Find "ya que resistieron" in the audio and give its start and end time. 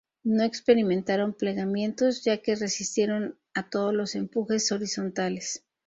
2.23-3.37